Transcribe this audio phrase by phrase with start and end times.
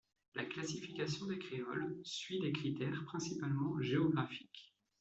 [0.33, 4.73] La classification des créoles suit des critères principalement géographiques.